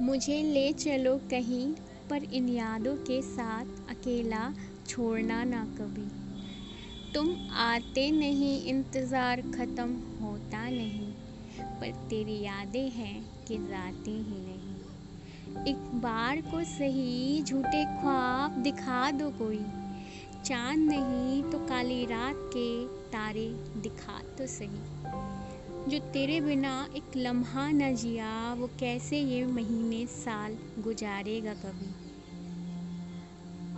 [0.00, 1.72] मुझे ले चलो कहीं,
[2.10, 4.52] पर इन यादों के साथ अकेला
[4.88, 6.06] छोड़ना ना कभी।
[7.14, 11.12] तुम आते नहीं, इंतज़ार ख़त्म होता नहीं,
[11.80, 19.10] पर तेरी यादें हैं कि जाती ही नहीं। एक बार को सही झूठे ख्वाब दिखा
[19.10, 19.60] दो कोई,
[20.44, 22.68] चाँद नहीं तो काली रात के
[23.08, 30.06] तारे दिखा तो सही। जो तेरे बिना एक लम्हा न जिया, वो कैसे ये महीने
[30.06, 31.86] साल गुजारेगा कभी?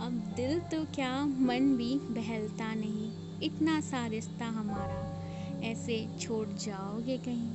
[0.05, 3.11] अब दिल तो क्या मन भी बहलता नहीं,
[3.43, 5.01] इतना सा रिश्ता हमारा,
[5.63, 7.51] ऐसे छोड़ जाओगे कहीं?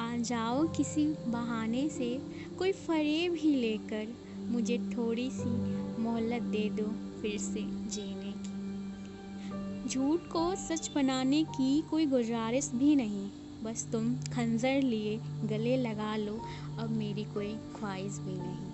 [0.00, 2.22] आ जाओ किसी बहाने से,
[2.58, 4.06] कोई फरेब ही लेकर,
[4.48, 5.50] मुझे थोड़ी सी
[6.02, 6.86] मोहलत दे दो
[7.22, 8.19] फिर से जीने
[9.90, 13.30] झूठ को सच बनाने की कोई गुजारिश भी नहीं।
[13.62, 16.40] बस तुम खंजर लिए, गले लगा लो,
[16.78, 18.69] अब मेरी कोई ख्वाहिश भी नहीं।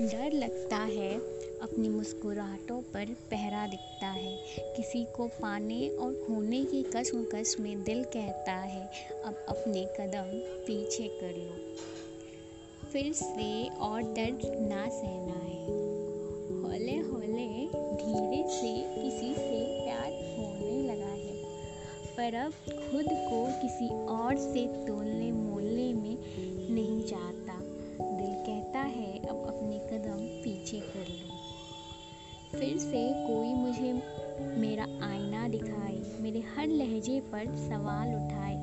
[0.00, 1.14] डर लगता है,
[1.62, 7.84] अपनी मुस्कुराहटों पर पहरा दिखता है। किसी को पाने और खोने की कसम कसमकस में
[7.84, 8.90] दिल कहता है,
[9.24, 10.30] अब अपने कदम
[10.66, 11.76] पीछे कर लो।
[12.92, 15.66] फिर से और दर्द ना सहना है।
[16.62, 21.44] हौले हौले धीरे से किसी से प्यार होने लगा है।
[22.16, 22.52] पर अब
[22.90, 26.18] खुद को किसी और से तोलने मोलने में
[32.54, 33.92] फिर से कोई मुझे
[34.58, 38.54] मेरा आईना दिखाए, मेरे हर लहजे पर सवाल उठाए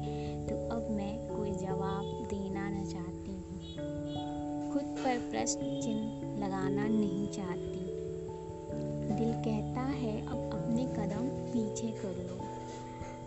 [0.49, 7.27] तो अब मैं कोई जवाब देना न चाहती हूँ। खुद पर प्रश्न चिन्ह लगाना नहीं
[7.27, 7.79] चाहती।
[9.15, 12.39] दिल कहता है, अब अपने कदम पीछे कर। लो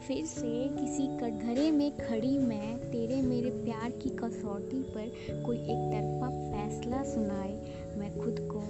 [0.07, 5.85] फिर से किसी कटघरे में खड़ी मैं, तेरे मेरे प्यार की कसौटी पर कोई एक
[5.93, 7.53] तरफा फैसला सुनाए,
[7.97, 8.61] मैं खुद को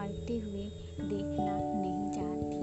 [0.00, 0.64] हारते हुए
[1.00, 2.56] देखना नहीं चाहती।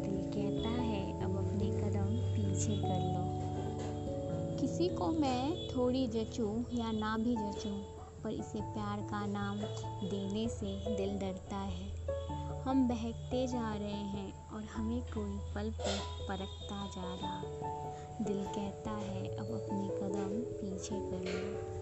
[0.00, 3.22] दिल कहता है, अब अपने कदम पीछे कर लो।
[4.60, 7.82] किसी को मैं थोड़ी जचूं या ना भी जचूं,
[8.24, 9.58] पर इसे प्यार का नाम
[10.10, 11.88] देने से दिल डरता है।
[12.62, 15.98] हम बहकते जा रहे हैं और हमें कोई पल पर
[16.28, 17.42] परखता जा रहा।
[18.24, 21.81] दिल कहता है, अब अपने कदम पीछे कर लो।